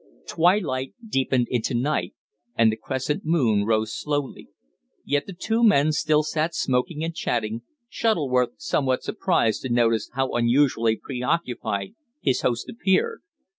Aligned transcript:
Twilight 0.27 0.95
deepened 1.07 1.45
into 1.51 1.75
night, 1.75 2.15
and 2.55 2.71
the 2.71 2.75
crescent 2.75 3.21
moon 3.23 3.65
rose 3.65 3.93
slowly. 3.93 4.47
Yet 5.05 5.27
the 5.27 5.33
two 5.39 5.63
men 5.63 5.91
still 5.91 6.23
sat 6.23 6.55
smoking 6.55 7.03
and 7.03 7.13
chatting, 7.13 7.61
Shuttleworth 7.87 8.53
somewhat 8.57 9.03
surprised 9.03 9.61
to 9.61 9.69
notice 9.69 10.09
how 10.15 10.31
unusually 10.31 10.95
preoccupied 10.97 11.93
his 12.19 12.41
host 12.41 12.67
appeared. 12.67 13.21